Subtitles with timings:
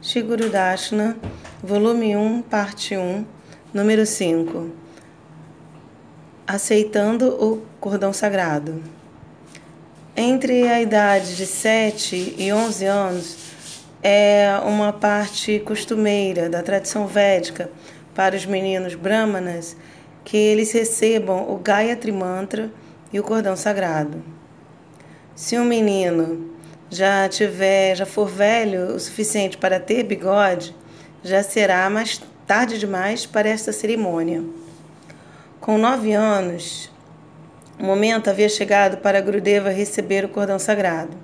[0.00, 1.16] Shiguru Dashna,
[1.60, 3.26] volume 1, parte 1,
[3.74, 4.70] número 5.
[6.46, 8.80] Aceitando o cordão sagrado.
[10.16, 13.36] Entre a idade de 7 e 11 anos
[14.00, 17.68] é uma parte costumeira da tradição védica
[18.14, 19.76] para os meninos brahmanas
[20.24, 22.70] que eles recebam o Gayatri Mantra
[23.12, 24.22] e o cordão sagrado.
[25.34, 26.56] Se um menino
[26.90, 30.74] já tiver, já for velho o suficiente para ter bigode,
[31.22, 34.42] já será mais tarde demais para esta cerimônia.
[35.60, 36.90] Com nove anos,
[37.78, 41.16] o momento havia chegado para Gurudeva receber o cordão sagrado.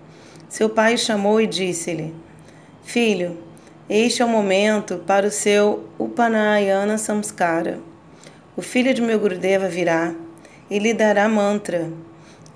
[0.49, 2.15] Seu pai o chamou e disse-lhe:
[2.83, 3.39] Filho,
[3.89, 7.81] este é o momento para o seu Upanayana Samskara.
[8.57, 10.15] O filho de meu Gurudeva virá
[10.71, 11.91] e lhe dará mantra.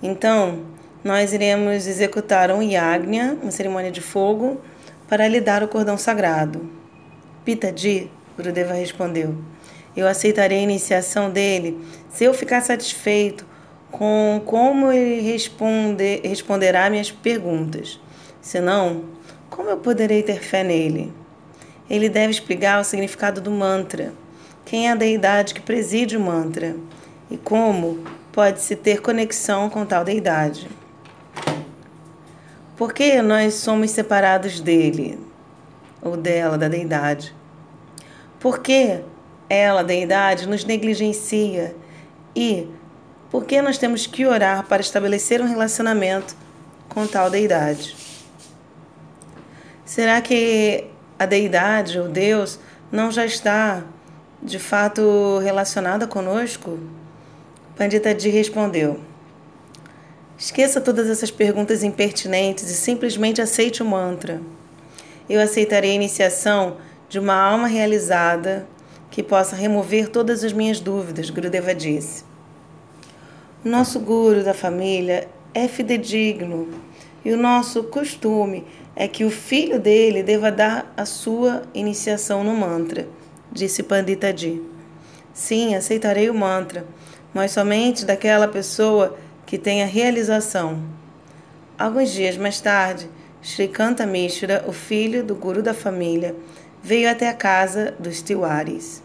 [0.02, 0.60] Então,
[1.04, 4.60] nós iremos executar um yagna, uma cerimônia de fogo,
[5.08, 6.68] para lhe dar o cordão sagrado.
[7.44, 9.36] Pitaji, Gurudeva respondeu,
[9.96, 13.46] eu aceitarei a iniciação dele se eu ficar satisfeito
[13.90, 17.98] com como ele responde, responderá minhas perguntas.
[18.40, 19.04] Senão,
[19.50, 21.12] como eu poderei ter fé nele?
[21.88, 24.12] Ele deve explicar o significado do mantra,
[24.64, 26.76] quem é a deidade que preside o mantra
[27.30, 30.68] e como pode-se ter conexão com tal deidade.
[32.78, 35.18] Por que nós somos separados dele
[36.00, 37.34] ou dela, da deidade?
[38.38, 39.00] Por que
[39.50, 41.74] ela, deidade, nos negligencia?
[42.36, 42.68] E
[43.32, 46.36] por que nós temos que orar para estabelecer um relacionamento
[46.88, 47.96] com tal deidade?
[49.84, 50.86] Será que
[51.18, 52.60] a deidade ou Deus
[52.92, 53.82] não já está
[54.40, 56.78] de fato relacionada conosco?
[57.76, 59.00] Pandita Di respondeu.
[60.38, 64.40] Esqueça todas essas perguntas impertinentes e simplesmente aceite o mantra.
[65.28, 66.76] Eu aceitarei a iniciação
[67.08, 68.64] de uma alma realizada
[69.10, 72.22] que possa remover todas as minhas dúvidas, Gurudeva disse.
[73.64, 76.68] O nosso guru da família é fidedigno
[77.24, 82.54] e o nosso costume é que o filho dele deva dar a sua iniciação no
[82.54, 83.08] mantra,
[83.50, 84.62] disse Pandita Ji.
[85.34, 86.86] Sim, aceitarei o mantra,
[87.34, 90.82] mas somente daquela pessoa que tenha realização.
[91.78, 93.08] Alguns dias mais tarde,
[93.42, 96.36] Srikanta Mishra, o filho do guru da família,
[96.82, 99.02] veio até a casa dos Tiwaris.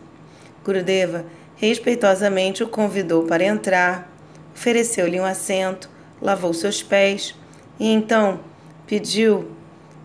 [0.61, 4.13] Gurudeva respeitosamente o convidou para entrar,
[4.53, 5.89] ofereceu-lhe um assento,
[6.21, 7.33] lavou seus pés
[7.79, 8.41] e então
[8.85, 9.49] pediu,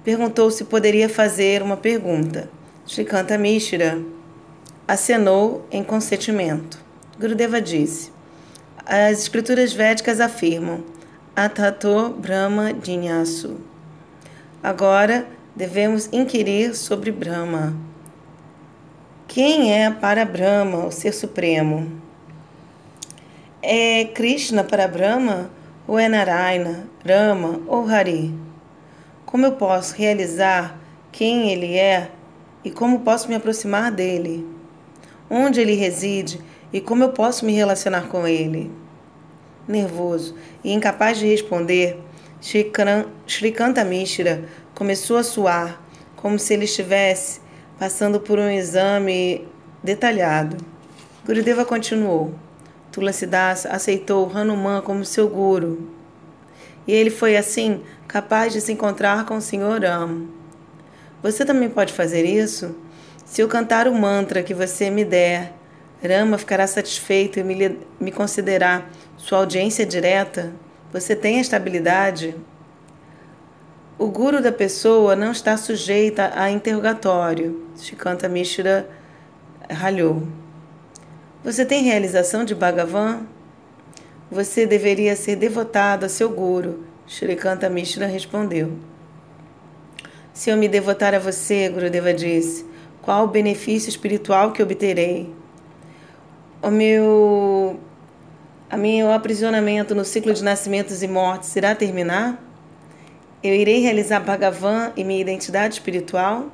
[0.05, 2.49] perguntou se poderia fazer uma pergunta.
[2.87, 4.01] Srikanta Mishra
[4.87, 6.79] acenou em consentimento.
[7.19, 8.17] Gurudeva disse:
[8.89, 10.83] as escrituras védicas afirmam
[11.37, 13.59] Atato Brahma Jinyasu.
[14.63, 17.77] Agora devemos inquirir sobre Brahma.
[19.27, 22.01] Quem é para Brahma, o Ser Supremo?
[23.61, 25.51] É Krishna para Brahma
[25.87, 28.35] ou é Narayana, Rama ou Hari?
[29.27, 30.81] Como eu posso realizar
[31.13, 32.11] quem ele é
[32.65, 34.49] e como posso me aproximar dele?
[35.29, 36.41] Onde ele reside
[36.73, 38.71] e como eu posso me relacionar com ele?
[39.67, 41.99] Nervoso e incapaz de responder,
[43.27, 45.83] Srikanta Mishra começou a suar,
[46.17, 47.41] como se ele estivesse
[47.79, 49.47] passando por um exame
[49.83, 50.57] detalhado.
[51.25, 52.35] Gurudeva continuou.
[52.91, 55.91] Tulasidas aceitou Hanuman como seu guru.
[56.87, 60.27] E ele foi assim capaz de se encontrar com o Senhor Ram.
[61.23, 62.75] Você também pode fazer isso?
[63.25, 65.53] Se eu cantar o mantra que você me der
[66.03, 70.53] Rama ficará satisfeito e me, me considerar sua audiência direta?
[70.93, 72.35] Você tem esta habilidade?
[73.99, 77.67] O guru da pessoa não está sujeita a interrogatório.
[77.77, 78.89] Shikanta Mishra
[79.69, 80.23] ralhou.
[81.43, 83.27] Você tem realização de Bhagavan?
[84.31, 86.85] Você deveria ser devotado a seu guru.
[87.07, 88.73] Shrikanta Mishra respondeu.
[90.33, 92.65] Se eu me devotar a você, Gurudeva disse,
[93.03, 95.35] qual o benefício espiritual que obterei?
[96.63, 97.79] O meu
[98.71, 102.43] a meu aprisionamento no ciclo de nascimentos e mortes irá terminar?
[103.43, 106.51] Eu irei realizar Bhagavan e minha identidade espiritual?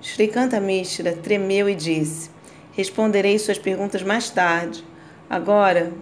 [0.00, 2.30] Srikanta Mishra tremeu e disse:
[2.72, 4.84] Responderei suas perguntas mais tarde.
[5.28, 5.92] Agora,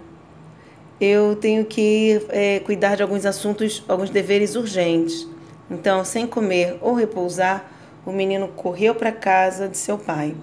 [1.01, 5.27] eu tenho que é, cuidar de alguns assuntos, alguns deveres urgentes.
[5.71, 7.65] Então, sem comer ou repousar,
[8.05, 10.35] o menino correu para a casa de seu pai.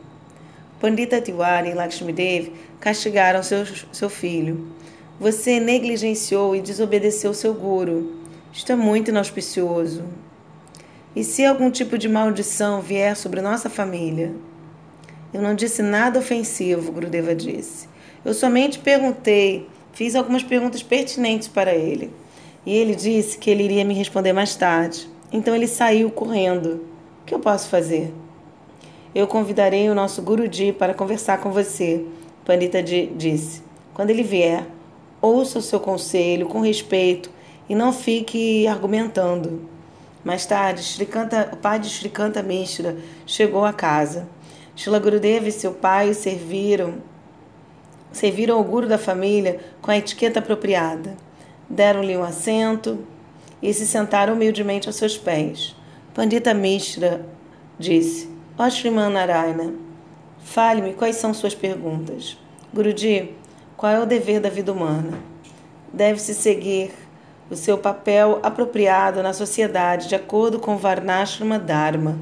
[0.80, 4.68] Pandita Tiwari e Lakshmi Devi castigaram seu, seu filho.
[5.20, 8.22] Você negligenciou e desobedeceu seu guru.
[8.54, 10.04] Isto é muito inauspicioso.
[11.16, 14.36] E se algum tipo de maldição vier sobre nossa família?
[15.34, 17.90] Eu não disse nada ofensivo, Grudeva disse.
[18.24, 22.12] Eu somente perguntei, fiz algumas perguntas pertinentes para ele.
[22.64, 25.10] E ele disse que ele iria me responder mais tarde.
[25.32, 26.86] Então ele saiu correndo.
[27.22, 28.14] O que eu posso fazer?
[29.18, 32.06] Eu convidarei o nosso Guruji para conversar com você,
[32.46, 33.64] Pandita disse.
[33.92, 34.64] Quando ele vier,
[35.20, 37.32] ouça o seu conselho com respeito
[37.68, 39.68] e não fique argumentando.
[40.24, 44.28] Mais tarde, Srikanta, o pai de Srikanta Mishra chegou à casa.
[44.76, 46.98] Shila Gurudeva e seu pai serviram,
[48.12, 51.18] serviram o guru da família com a etiqueta apropriada.
[51.68, 53.00] Deram-lhe um assento
[53.64, 55.76] e se sentaram humildemente aos seus pés.
[56.14, 57.26] Pandita Mishra
[57.80, 59.72] disse: Ó Sriman Narayana,
[60.40, 62.40] fale-me quais são suas perguntas.
[62.74, 63.36] Guruji,
[63.76, 65.20] qual é o dever da vida humana?
[65.94, 66.92] Deve-se seguir
[67.52, 72.18] o seu papel apropriado na sociedade de acordo com Varnashrama Dharma.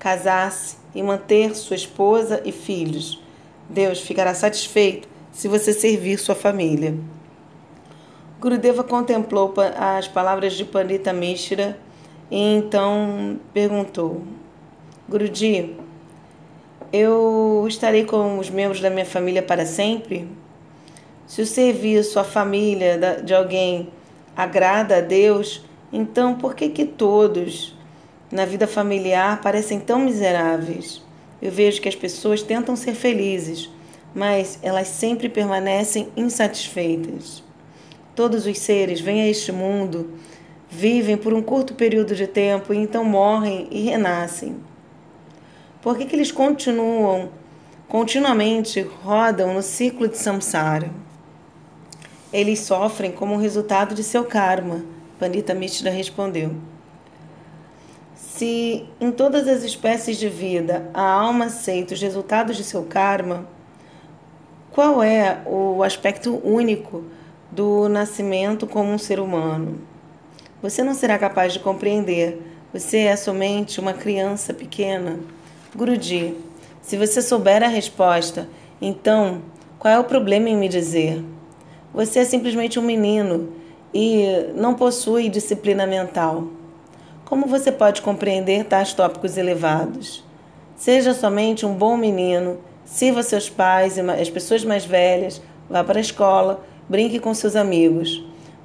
[0.00, 3.22] Casar-se e manter sua esposa e filhos.
[3.70, 6.98] Deus ficará satisfeito se você servir sua família.
[8.40, 11.78] Gurudeva contemplou as palavras de Pandita Mishra
[12.28, 14.24] e então perguntou:
[15.08, 15.74] Guruji,
[16.92, 20.28] eu estarei com os membros da minha família para sempre?
[21.26, 23.88] Se o serviço, a família de alguém
[24.36, 27.74] agrada a Deus, então por que que todos
[28.30, 31.02] na vida familiar parecem tão miseráveis?
[31.40, 33.70] Eu vejo que as pessoas tentam ser felizes,
[34.14, 37.42] mas elas sempre permanecem insatisfeitas.
[38.14, 40.18] Todos os seres vêm a este mundo,
[40.68, 44.68] vivem por um curto período de tempo e então morrem e renascem.
[45.80, 47.30] Por que, que eles continuam,
[47.88, 50.90] continuamente rodam no ciclo de samsara?
[52.32, 54.84] Eles sofrem como resultado de seu karma,
[55.18, 56.54] Pandita Mishra respondeu.
[58.14, 63.48] Se em todas as espécies de vida a alma aceita os resultados de seu karma,
[64.70, 67.04] qual é o aspecto único
[67.50, 69.80] do nascimento como um ser humano?
[70.62, 72.40] Você não será capaz de compreender.
[72.72, 75.18] Você é somente uma criança pequena.
[75.78, 76.34] Guruji,
[76.82, 78.48] se você souber a resposta,
[78.82, 79.42] então
[79.78, 81.24] qual é o problema em me dizer?
[81.94, 83.52] Você é simplesmente um menino
[83.94, 84.26] e
[84.56, 86.48] não possui disciplina mental.
[87.24, 90.24] Como você pode compreender tais tópicos elevados?
[90.74, 95.40] Seja somente um bom menino, sirva seus pais e as pessoas mais velhas,
[95.70, 98.20] vá para a escola, brinque com seus amigos.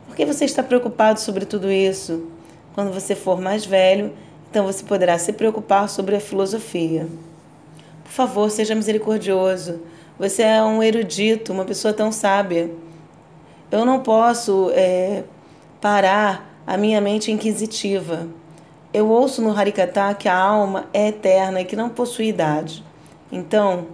[0.08, 2.28] Por que você está preocupado sobre tudo isso?
[2.74, 4.14] Quando você for mais velho,
[4.54, 7.08] então você poderá se preocupar sobre a filosofia.
[8.04, 9.82] Por favor, seja misericordioso.
[10.20, 12.70] Você é um erudito, uma pessoa tão sábia.
[13.72, 15.24] Eu não posso é,
[15.82, 18.28] parar a minha mente inquisitiva.
[18.94, 22.84] Eu ouço no Harikata que a alma é eterna e que não possui idade.
[23.32, 23.88] Então,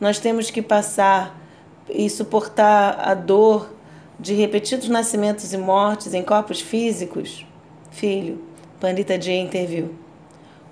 [0.00, 1.40] nós temos que passar
[1.88, 3.70] e suportar a dor
[4.18, 7.46] de repetidos nascimentos e mortes em corpos físicos?
[7.92, 8.45] Filho,
[8.80, 9.94] Pandita Jay interviu.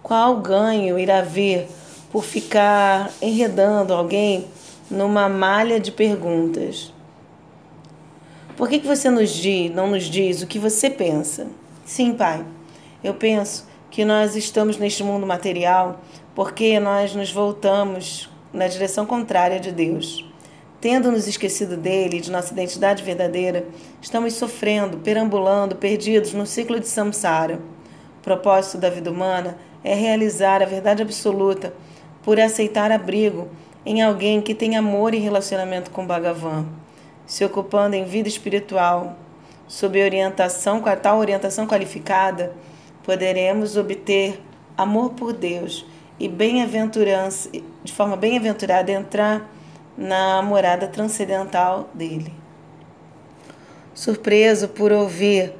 [0.03, 1.67] Qual ganho irá vir
[2.13, 4.47] por ficar enredando alguém
[4.91, 6.93] numa malha de perguntas?
[8.57, 11.47] Por que, que você nos diz, não nos diz o que você pensa?
[11.85, 12.45] Sim, pai.
[13.03, 16.01] Eu penso que nós estamos neste mundo material
[16.35, 20.25] porque nós nos voltamos na direção contrária de Deus.
[20.81, 23.67] Tendo nos esquecido dele de nossa identidade verdadeira,
[24.03, 27.59] estamos sofrendo, perambulando, perdidos no ciclo de samsara.
[28.25, 31.73] Propósito da vida humana é realizar a verdade absoluta
[32.23, 33.49] por aceitar abrigo
[33.87, 36.67] em alguém que tem amor e relacionamento com Bhagavan
[37.27, 39.17] se ocupando em vida espiritual,
[39.67, 42.53] sob orientação, com a tal orientação qualificada,
[43.03, 44.41] poderemos obter
[44.77, 45.87] amor por Deus
[46.19, 47.51] e bem-aventurança,
[47.83, 49.51] de forma bem-aventurada, entrar
[49.97, 52.33] na morada transcendental dele.
[53.95, 55.55] Surpreso por ouvir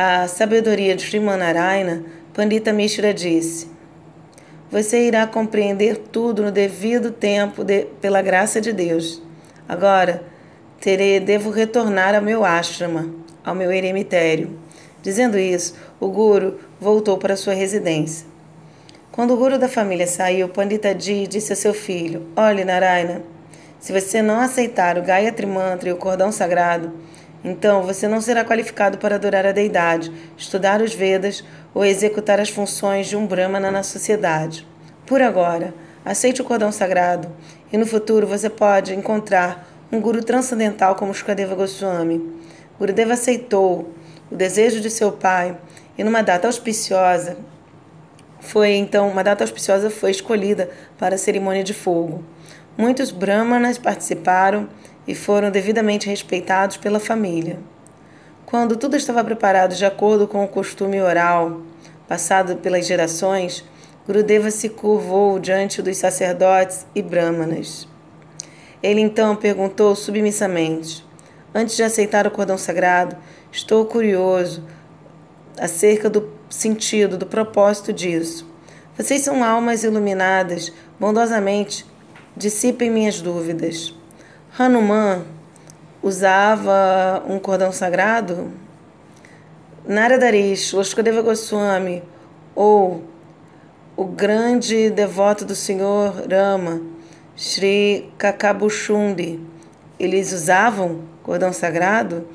[0.00, 3.66] a sabedoria de Srimanarayana, Pandita Mishra disse:
[4.70, 9.20] Você irá compreender tudo no devido tempo de, pela graça de Deus.
[9.68, 10.22] Agora,
[10.80, 13.12] terei, devo retornar ao meu ashrama,
[13.44, 14.56] ao meu eremitério.
[15.02, 18.24] Dizendo isso, o guru voltou para sua residência.
[19.10, 23.22] Quando o guru da família saiu, Pandita Ji disse a seu filho: Olhe, Narayana,
[23.80, 26.92] se você não aceitar o Gayatri Mantra e o cordão sagrado,
[27.44, 32.48] então você não será qualificado para adorar a deidade, estudar os Vedas ou executar as
[32.48, 34.66] funções de um Brahmana na sociedade.
[35.06, 35.72] Por agora,
[36.04, 37.30] aceite o cordão sagrado
[37.72, 42.38] e no futuro você pode encontrar um guru transcendental como Shukadeva Goswami.
[42.78, 43.92] Gurudeva aceitou
[44.30, 45.56] o desejo de seu pai
[45.96, 47.36] e, numa data auspiciosa,
[48.40, 52.24] foi então uma data auspiciosa foi escolhida para a cerimônia de fogo.
[52.76, 54.68] Muitos brahmanas participaram
[55.08, 57.58] e foram devidamente respeitados pela família.
[58.44, 61.62] Quando tudo estava preparado de acordo com o costume oral
[62.06, 63.64] passado pelas gerações,
[64.06, 67.88] Gurudeva se curvou diante dos sacerdotes e brahmanas.
[68.82, 71.04] Ele então perguntou submissamente:
[71.54, 73.16] Antes de aceitar o cordão sagrado,
[73.50, 74.64] estou curioso
[75.58, 78.46] acerca do sentido, do propósito disso.
[78.96, 81.84] Vocês são almas iluminadas, bondosamente
[82.36, 83.97] dissipem minhas dúvidas.
[84.58, 85.24] Hanuman
[86.02, 88.50] usava um cordão sagrado?
[89.86, 92.02] Naradarish, Loshkadeva Goswami
[92.56, 93.04] ou
[93.96, 96.82] o grande devoto do Senhor Rama,
[97.36, 99.38] Sri Kakabuchundi,
[99.96, 102.26] eles usavam cordão sagrado,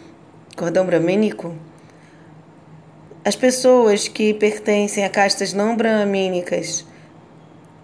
[0.55, 1.53] cordão bramínico?
[3.25, 6.85] As pessoas que pertencem a castas não bramínicas,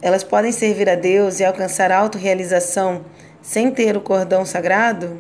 [0.01, 3.03] elas podem servir a Deus e alcançar autorrealização
[3.50, 5.18] sem ter o cordão sagrado?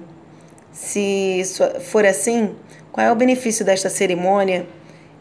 [0.71, 1.41] Se
[1.81, 2.53] for assim,
[2.91, 4.67] qual é o benefício desta cerimônia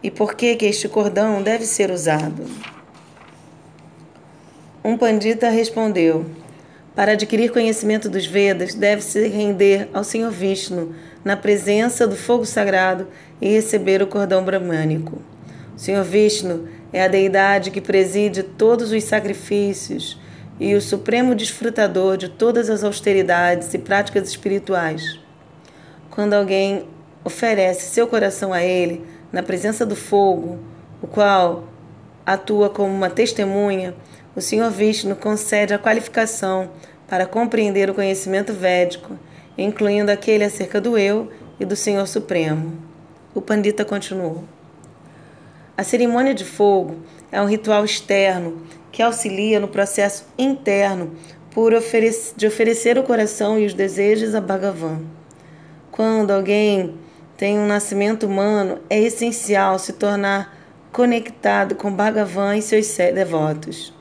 [0.03, 2.45] e por que, que este cordão deve ser usado?
[4.85, 6.27] Um pandita respondeu:
[6.95, 13.09] Para adquirir conhecimento dos Vedas, deve-se render ao Senhor Vishnu na presença do fogo sagrado
[13.41, 15.19] e receber o cordão bramânico.
[15.75, 20.21] O Senhor Vishnu é a deidade que preside todos os sacrifícios
[20.61, 25.19] e o supremo desfrutador de todas as austeridades e práticas espirituais.
[26.11, 26.87] Quando alguém
[27.25, 30.59] oferece seu coração a ele na presença do fogo,
[31.01, 31.65] o qual
[32.27, 33.95] atua como uma testemunha,
[34.35, 36.71] o Senhor Vishnu concede a qualificação
[37.07, 39.19] para compreender o conhecimento védico,
[39.57, 42.73] incluindo aquele acerca do eu e do Senhor Supremo.
[43.35, 44.45] O Pandita continuou.
[45.77, 46.97] A cerimônia de fogo
[47.31, 48.63] é um ritual externo
[48.99, 51.13] que auxilia no processo interno
[51.53, 55.03] por oferecer, de oferecer o coração e os desejos a Bhagavan.
[55.93, 56.97] Quando alguém
[57.37, 60.53] tem um nascimento humano, é essencial se tornar
[60.91, 63.95] conectado com Bhagavan e seus devotos.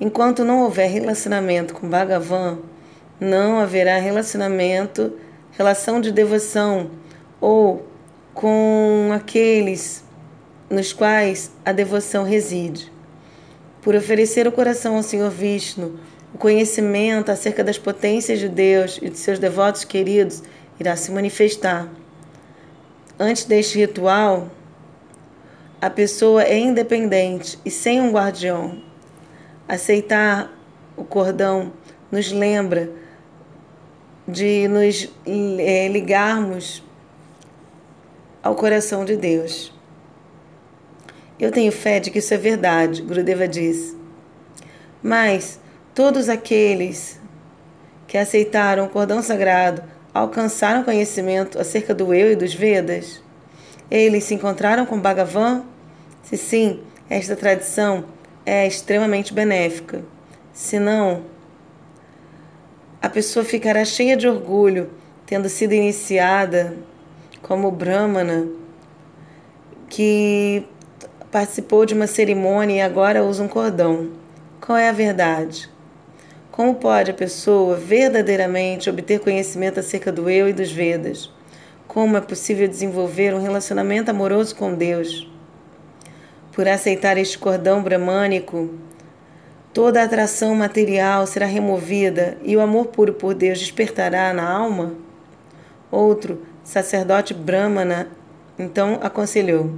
[0.00, 2.60] Enquanto não houver relacionamento com Bhagavan,
[3.20, 5.12] não haverá relacionamento,
[5.52, 6.90] relação de devoção
[7.38, 7.86] ou
[8.32, 10.02] com aqueles
[10.70, 12.96] nos quais a devoção reside.
[13.82, 15.98] Por oferecer o coração ao Senhor Vishnu,
[16.34, 20.42] o conhecimento acerca das potências de Deus e de seus devotos queridos
[20.78, 21.88] irá se manifestar.
[23.18, 24.50] Antes deste ritual,
[25.80, 28.82] a pessoa é independente e sem um guardião.
[29.66, 30.52] Aceitar
[30.96, 31.72] o cordão
[32.10, 32.90] nos lembra
[34.26, 36.82] de nos eh, ligarmos
[38.42, 39.72] ao coração de Deus.
[41.38, 43.96] Eu tenho fé de que isso é verdade, Gurudeva diz.
[45.02, 45.60] Mas
[45.94, 47.20] todos aqueles
[48.06, 53.22] que aceitaram o cordão sagrado alcançaram conhecimento acerca do eu e dos Vedas?
[53.90, 55.64] Eles se encontraram com Bhagavan?
[56.22, 58.04] Se sim, esta tradição
[58.44, 60.02] é extremamente benéfica.
[60.52, 61.22] Se não,
[63.00, 64.90] a pessoa ficará cheia de orgulho,
[65.24, 66.76] tendo sido iniciada
[67.42, 68.48] como Brahmana,
[69.88, 70.64] que
[71.30, 74.10] participou de uma cerimônia e agora usa um cordão.
[74.60, 75.68] Qual é a verdade?
[76.50, 81.30] Como pode a pessoa verdadeiramente obter conhecimento acerca do eu e dos Vedas?
[81.86, 85.30] Como é possível desenvolver um relacionamento amoroso com Deus?
[86.52, 88.70] Por aceitar este cordão bramânico,
[89.72, 94.94] toda atração material será removida e o amor puro por Deus despertará na alma?
[95.90, 98.08] Outro sacerdote brahmana
[98.58, 99.72] então aconselhou: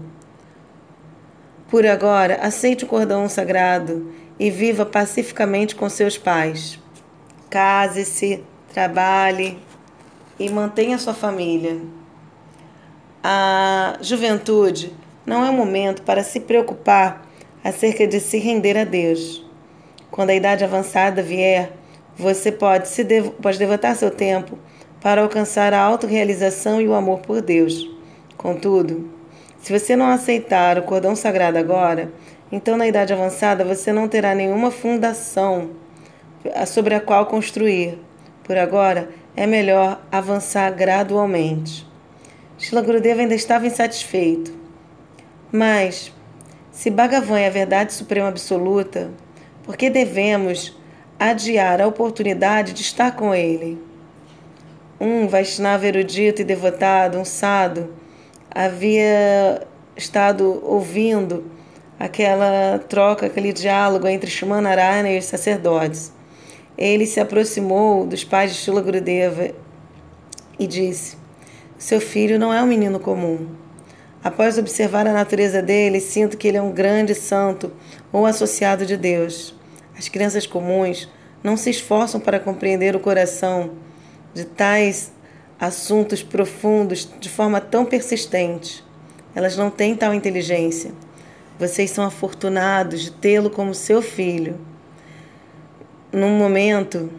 [1.71, 6.81] Por agora, aceite o cordão sagrado e viva pacificamente com seus pais.
[7.49, 8.43] Case-se,
[8.75, 9.57] trabalhe
[10.37, 11.81] e mantenha sua família.
[13.23, 14.93] A juventude
[15.25, 17.25] não é um momento para se preocupar
[17.62, 19.47] acerca de se render a Deus.
[20.11, 21.71] Quando a idade avançada vier,
[22.17, 23.05] você pode, se
[23.41, 24.59] pode devotar seu tempo
[25.00, 27.89] para alcançar a autorrealização e o amor por Deus.
[28.37, 29.20] Contudo,
[29.61, 32.11] se você não aceitar o cordão sagrado agora,
[32.50, 35.71] então na idade avançada você não terá nenhuma fundação
[36.67, 37.99] sobre a qual construir.
[38.43, 41.87] Por agora, é melhor avançar gradualmente.
[42.59, 44.52] Shila Gurudeva ainda estava insatisfeito.
[45.52, 46.12] Mas,
[46.73, 49.11] se Bhagavan é a verdade suprema absoluta,
[49.62, 50.76] por que devemos
[51.19, 53.81] adiar a oportunidade de estar com ele?
[54.99, 57.95] Um Vaishnava erudito e devotado, um sado,
[58.50, 59.66] havia
[59.97, 61.45] estado ouvindo
[61.99, 66.12] aquela troca, aquele diálogo entre Shimanarayana e os sacerdotes.
[66.76, 69.50] Ele se aproximou dos pais de Shila Gurudeva
[70.59, 71.16] e disse:
[71.78, 73.49] Seu filho não é um menino comum.
[74.23, 77.73] Após observar a natureza dele, sinto que ele é um grande santo
[78.12, 79.54] ou associado de Deus.
[79.97, 81.09] As crianças comuns
[81.42, 83.73] não se esforçam para compreender o coração
[84.35, 85.12] de tais
[85.61, 88.83] assuntos profundos de forma tão persistente.
[89.35, 90.93] Elas não têm tal inteligência.
[91.59, 94.59] Vocês são afortunados de tê-lo como seu filho.
[96.11, 97.11] Num momento,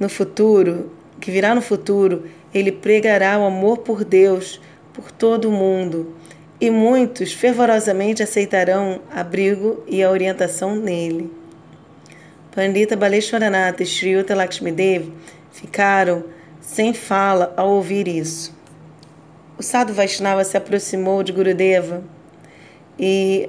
[0.00, 0.90] no futuro,
[1.20, 4.60] que virá no futuro, ele pregará o amor por Deus
[4.94, 6.14] por todo o mundo
[6.58, 11.30] e muitos fervorosamente aceitarão abrigo e a orientação nele.
[12.50, 15.12] Pandita Baleshwaranatha e Sri Lakshmi Devi
[15.52, 16.24] ficaram
[16.66, 18.52] sem fala ao ouvir isso.
[19.56, 22.02] O sadhu Vaishnava se aproximou de Gurudeva
[22.98, 23.48] e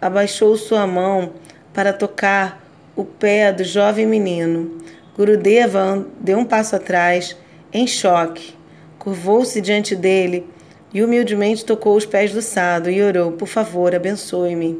[0.00, 1.32] abaixou sua mão
[1.72, 2.62] para tocar
[2.94, 4.78] o pé do jovem menino.
[5.16, 7.34] Gurudeva deu um passo atrás,
[7.72, 8.54] em choque,
[8.98, 10.46] curvou-se diante dele
[10.92, 14.78] e humildemente tocou os pés do Sado e orou: Por favor, abençoe-me.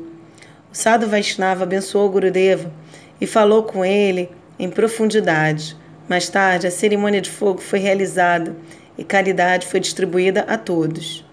[0.70, 2.70] O Sado Vaishnava abençoou Gurudeva
[3.18, 5.82] e falou com ele em profundidade.
[6.08, 8.54] Mais tarde, a cerimônia de fogo foi realizada
[8.96, 11.24] e caridade foi distribuída a todos.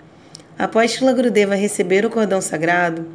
[0.58, 3.06] Após Shila Gurudeva receber o cordão sagrado,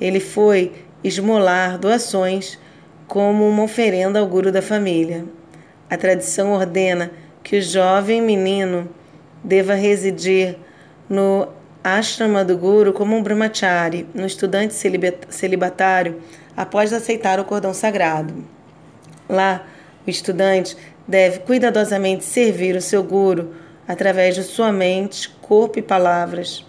[0.00, 2.58] ele foi esmolar doações
[3.06, 5.24] como uma oferenda ao guru da família.
[5.88, 7.10] A tradição ordena
[7.42, 8.88] que o jovem menino
[9.42, 10.58] deva residir
[11.08, 11.48] no
[11.82, 14.74] ashrama do guru como um brahmachari, um estudante
[15.28, 16.20] celibatário,
[16.56, 18.44] após aceitar o cordão sagrado.
[19.28, 19.64] Lá,
[20.04, 20.76] o estudante
[21.06, 23.54] deve cuidadosamente servir o seu guru
[23.86, 26.64] através de sua mente, corpo e palavras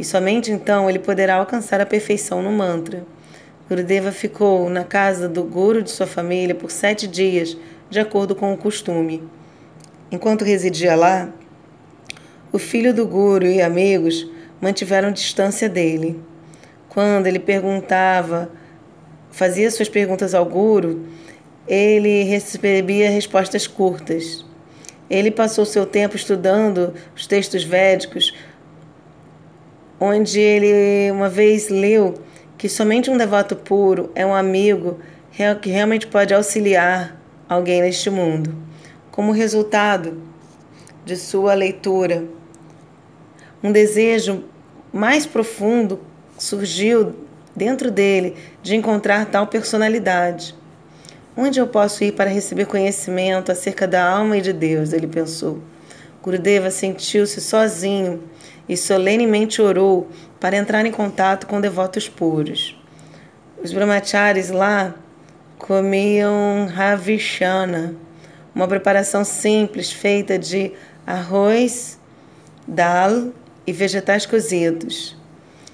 [0.00, 3.04] e somente então ele poderá alcançar a perfeição no mantra.
[3.68, 7.54] Gurudeva ficou na casa do guru de sua família por sete dias,
[7.90, 9.22] de acordo com o costume.
[10.10, 11.28] Enquanto residia lá,
[12.50, 14.26] o filho do guru e amigos
[14.58, 16.18] mantiveram distância dele.
[16.88, 18.50] Quando ele perguntava,
[19.30, 21.04] fazia suas perguntas ao guru,
[21.70, 24.44] ele recebia respostas curtas.
[25.08, 28.34] Ele passou seu tempo estudando os textos védicos,
[30.00, 32.14] onde ele uma vez leu
[32.58, 34.98] que somente um devoto puro é um amigo
[35.62, 37.16] que realmente pode auxiliar
[37.48, 38.52] alguém neste mundo.
[39.12, 40.20] Como resultado
[41.04, 42.24] de sua leitura,
[43.62, 44.42] um desejo
[44.92, 46.00] mais profundo
[46.36, 47.14] surgiu
[47.54, 50.58] dentro dele de encontrar tal personalidade.
[51.42, 54.92] Onde eu posso ir para receber conhecimento acerca da alma e de Deus?
[54.92, 55.62] Ele pensou.
[56.22, 58.22] Gurudeva sentiu-se sozinho
[58.68, 62.78] e solenemente orou para entrar em contato com devotos puros.
[63.64, 64.94] Os brahmacharis lá
[65.56, 67.94] comiam ravishana,
[68.54, 70.72] uma preparação simples feita de
[71.06, 71.98] arroz,
[72.68, 73.32] dal
[73.66, 75.16] e vegetais cozidos.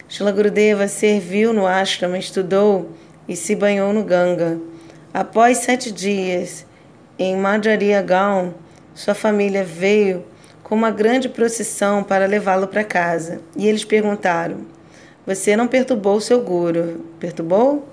[0.08, 2.92] Shila Gurudeva serviu no ashrama, estudou
[3.26, 4.60] e se banhou no Ganga.
[5.18, 6.66] Após sete dias
[7.18, 8.50] em Madhurya Gaon,
[8.94, 10.26] sua família veio
[10.62, 13.40] com uma grande procissão para levá-lo para casa.
[13.56, 14.58] E eles perguntaram:
[15.26, 17.02] Você não perturbou o seu guru?
[17.18, 17.88] Perturbou?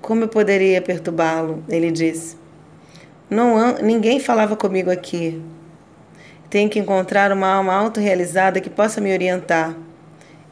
[0.00, 1.62] Como eu poderia perturbá-lo?
[1.68, 2.34] Ele disse:
[3.28, 5.42] Não, ninguém falava comigo aqui.
[6.48, 9.76] Tenho que encontrar uma alma autorrealizada que possa me orientar.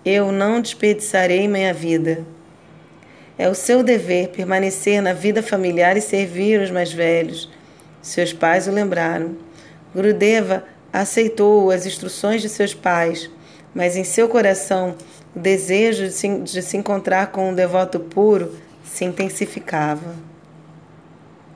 [0.04, 2.35] Eu não desperdiçarei minha vida.
[3.38, 7.50] É o seu dever permanecer na vida familiar e servir os mais velhos.
[8.00, 9.36] Seus pais o lembraram.
[9.94, 13.30] Gurudeva aceitou as instruções de seus pais,
[13.74, 14.96] mas em seu coração
[15.34, 20.14] o desejo de se, de se encontrar com um devoto puro se intensificava.